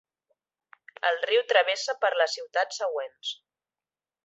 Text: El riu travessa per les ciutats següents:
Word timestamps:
El 1.09 1.19
riu 1.31 1.43
travessa 1.51 1.95
per 2.05 2.11
les 2.23 2.39
ciutats 2.39 2.83
següents: 2.85 3.37